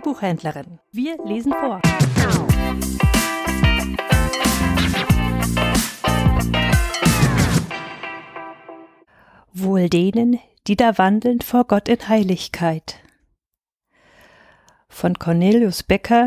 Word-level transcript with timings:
Buchhändlerin. 0.00 0.78
Wir 0.90 1.16
lesen 1.24 1.52
vor. 1.52 1.80
Wohl 9.52 9.88
denen, 9.88 10.38
die 10.66 10.76
da 10.76 10.98
wandeln 10.98 11.40
vor 11.40 11.64
Gott 11.66 11.88
in 11.88 12.08
Heiligkeit. 12.08 13.00
Von 14.88 15.18
Cornelius 15.18 15.82
Becker 15.82 16.26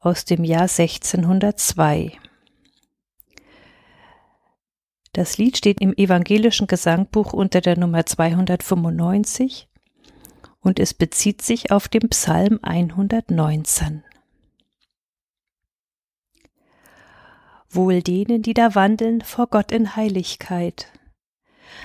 aus 0.00 0.24
dem 0.24 0.44
Jahr 0.44 0.68
1602. 0.68 2.12
Das 5.12 5.38
Lied 5.38 5.56
steht 5.56 5.80
im 5.80 5.94
evangelischen 5.96 6.66
Gesangbuch 6.66 7.32
unter 7.32 7.60
der 7.60 7.78
Nummer 7.78 8.04
295 8.04 9.68
und 10.64 10.80
es 10.80 10.94
bezieht 10.94 11.42
sich 11.42 11.70
auf 11.70 11.86
den 11.88 12.08
Psalm 12.08 12.58
119. 12.62 14.02
Wohl 17.70 18.02
denen, 18.02 18.42
die 18.42 18.54
da 18.54 18.74
wandeln 18.74 19.20
vor 19.20 19.48
Gott 19.48 19.70
in 19.70 19.94
Heiligkeit, 19.94 20.90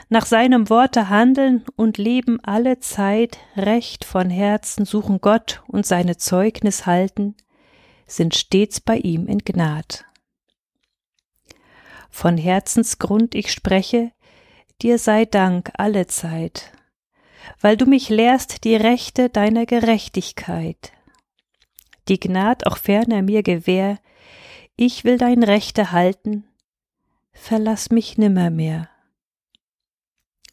nach 0.07 0.25
seinem 0.25 0.69
Worte 0.69 1.09
handeln 1.09 1.65
und 1.75 1.97
leben 1.97 2.39
alle 2.43 2.79
Zeit 2.79 3.37
recht 3.55 4.05
von 4.05 4.29
Herzen, 4.29 4.85
suchen 4.85 5.19
Gott 5.19 5.61
und 5.67 5.85
seine 5.85 6.17
Zeugnis 6.17 6.85
halten, 6.85 7.35
sind 8.07 8.35
stets 8.35 8.79
bei 8.79 8.97
ihm 8.97 9.27
in 9.27 9.39
Gnad. 9.39 10.05
Von 12.09 12.37
Herzensgrund 12.37 13.35
ich 13.35 13.51
spreche, 13.51 14.11
dir 14.81 14.97
sei 14.97 15.25
Dank 15.25 15.71
alle 15.75 16.07
Zeit, 16.07 16.71
weil 17.61 17.77
du 17.77 17.85
mich 17.85 18.09
lehrst 18.09 18.63
die 18.63 18.75
Rechte 18.75 19.29
deiner 19.29 19.65
Gerechtigkeit. 19.65 20.91
Die 22.07 22.19
Gnad 22.19 22.65
auch 22.65 22.77
ferner 22.77 23.21
mir 23.21 23.43
gewähr, 23.43 23.99
ich 24.75 25.03
will 25.03 25.17
dein 25.17 25.43
Rechte 25.43 25.91
halten, 25.91 26.45
verlass 27.33 27.89
mich 27.91 28.17
nimmermehr. 28.17 28.89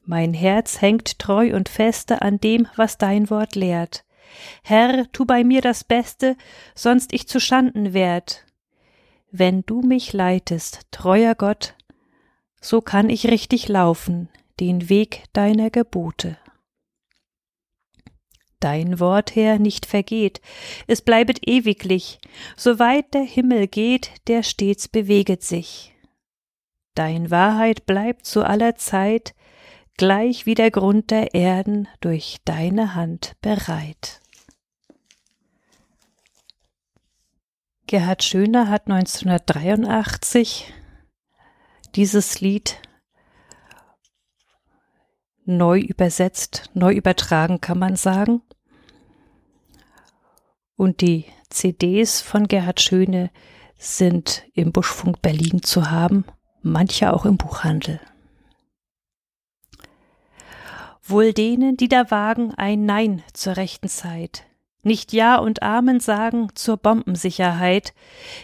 Mein 0.04 0.34
Herz 0.34 0.80
hängt 0.80 1.18
treu 1.18 1.54
und 1.54 1.68
feste 1.68 2.22
an 2.22 2.38
dem, 2.38 2.68
was 2.76 2.98
dein 2.98 3.30
Wort 3.30 3.54
lehrt. 3.54 4.04
Herr, 4.62 5.10
tu 5.12 5.24
bei 5.24 5.44
mir 5.44 5.62
das 5.62 5.82
Beste, 5.84 6.36
sonst 6.74 7.12
ich 7.12 7.26
zu 7.26 7.40
Schanden 7.40 7.92
werd. 7.92 8.44
Wenn 9.30 9.62
du 9.62 9.80
mich 9.80 10.12
leitest, 10.12 10.82
treuer 10.90 11.34
Gott, 11.34 11.74
so 12.60 12.80
kann 12.80 13.10
ich 13.10 13.28
richtig 13.28 13.68
laufen, 13.68 14.28
den 14.60 14.88
Weg 14.88 15.24
deiner 15.32 15.70
Gebote 15.70 16.36
dein 18.66 18.98
Wort, 18.98 19.36
Herr, 19.36 19.60
nicht 19.60 19.86
vergeht, 19.86 20.40
es 20.88 21.00
bleibet 21.00 21.46
ewiglich, 21.46 22.18
so 22.56 22.80
weit 22.80 23.14
der 23.14 23.22
Himmel 23.22 23.68
geht, 23.68 24.10
der 24.26 24.42
stets 24.42 24.88
beweget 24.88 25.44
sich. 25.44 25.94
Dein 26.96 27.30
Wahrheit 27.30 27.86
bleibt 27.86 28.26
zu 28.26 28.42
aller 28.42 28.74
Zeit, 28.74 29.36
gleich 29.96 30.46
wie 30.46 30.56
der 30.56 30.72
Grund 30.72 31.12
der 31.12 31.32
Erden 31.32 31.86
durch 32.00 32.38
deine 32.44 32.96
Hand 32.96 33.36
bereit. 33.40 34.20
Gerhard 37.86 38.24
Schöner 38.24 38.68
hat 38.68 38.90
1983 38.90 40.74
dieses 41.94 42.40
Lied 42.40 42.82
neu 45.44 45.78
übersetzt, 45.78 46.68
neu 46.74 46.92
übertragen 46.92 47.60
kann 47.60 47.78
man 47.78 47.94
sagen. 47.94 48.42
Und 50.76 51.00
die 51.00 51.24
CDs 51.48 52.20
von 52.20 52.48
Gerhard 52.48 52.80
Schöne 52.80 53.30
sind 53.78 54.44
im 54.52 54.72
Buschfunk 54.72 55.22
Berlin 55.22 55.62
zu 55.62 55.90
haben, 55.90 56.24
manche 56.62 57.12
auch 57.12 57.24
im 57.24 57.36
Buchhandel. 57.36 58.00
Wohl 61.02 61.32
denen, 61.32 61.76
die 61.76 61.88
da 61.88 62.10
wagen, 62.10 62.52
ein 62.54 62.84
Nein 62.84 63.22
zur 63.32 63.56
rechten 63.56 63.88
Zeit, 63.88 64.44
nicht 64.82 65.12
Ja 65.12 65.36
und 65.36 65.62
Amen 65.62 66.00
sagen 66.00 66.48
zur 66.54 66.76
Bombensicherheit, 66.76 67.94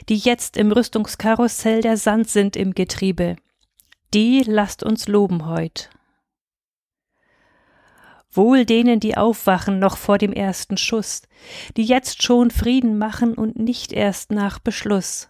die 0.09 0.17
jetzt 0.17 0.57
im 0.57 0.73
Rüstungskarussell 0.73 1.83
der 1.83 1.97
Sand 1.97 2.31
sind 2.31 2.57
im 2.57 2.73
Getriebe, 2.73 3.37
die 4.15 4.43
lasst 4.47 4.83
uns 4.83 5.09
loben 5.09 5.47
heut 5.47 5.91
Wohl 8.33 8.65
denen, 8.65 8.99
die 8.99 9.17
aufwachen 9.17 9.79
noch 9.79 9.99
vor 9.99 10.19
dem 10.19 10.33
ersten 10.33 10.77
Schuss, 10.77 11.23
die 11.77 11.85
jetzt 11.85 12.23
schon 12.23 12.51
Frieden 12.51 12.97
machen 12.97 13.35
und 13.35 13.59
nicht 13.59 13.93
erst 13.93 14.31
nach 14.31 14.59
Beschluss, 14.59 15.29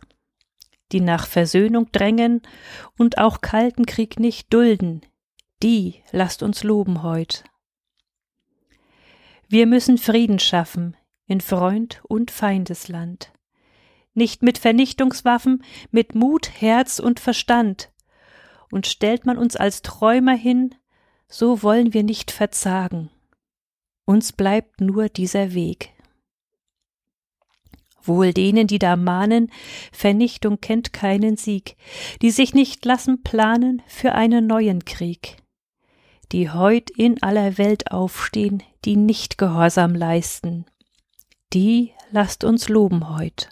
die 0.93 1.01
nach 1.01 1.27
Versöhnung 1.27 1.91
drängen 1.91 2.43
und 2.97 3.19
auch 3.19 3.41
kalten 3.41 3.87
Krieg 3.87 4.21
nicht 4.21 4.53
dulden, 4.55 5.03
die 5.63 5.97
lasst 6.13 6.43
uns 6.43 6.63
loben 6.63 7.03
heut. 7.03 7.45
Wir 9.49 9.67
müssen 9.67 9.99
Frieden 9.99 10.39
schaffen 10.39 10.97
in 11.27 11.41
Freund 11.41 12.03
und 12.09 12.31
Feindesland. 12.31 13.33
Nicht 14.15 14.43
mit 14.43 14.59
Vernichtungswaffen, 14.59 15.65
mit 15.91 16.15
Mut, 16.15 16.51
Herz 16.61 16.99
und 16.99 17.21
Verstand. 17.21 17.91
Und 18.71 18.87
stellt 18.87 19.27
man 19.27 19.39
uns 19.39 19.57
als 19.57 19.83
Träumer 19.83 20.35
hin, 20.35 20.75
so 21.33 21.63
wollen 21.63 21.95
wir 21.95 22.03
nicht 22.03 22.31
verzagen. 22.31 23.09
Uns 24.05 24.33
bleibt 24.33 24.83
nur 24.83 25.09
dieser 25.09 25.55
Weg. 25.55 25.91
Wohl 28.03 28.35
denen, 28.35 28.67
die 28.67 28.79
da 28.79 28.97
mahnen, 28.97 29.51
Vernichtung 29.93 30.61
kennt 30.61 30.93
keinen 30.93 31.37
Sieg, 31.37 31.77
die 32.21 32.31
sich 32.31 32.53
nicht 32.53 32.85
lassen 32.85 33.23
planen 33.23 33.81
für 33.87 34.13
einen 34.13 34.47
neuen 34.47 34.85
Krieg, 34.85 35.39
die 36.33 36.51
heut 36.51 36.91
in 36.91 37.23
aller 37.23 37.57
Welt 37.57 37.91
aufstehen, 37.93 38.63
die 38.85 38.97
nicht 38.97 39.39
Gehorsam 39.39 39.95
leisten, 39.95 40.67
die 41.55 41.93
lasst 42.11 42.45
uns 42.45 42.69
loben 42.69 43.17
heut. 43.17 43.49